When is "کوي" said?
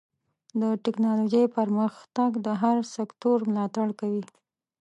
3.99-4.23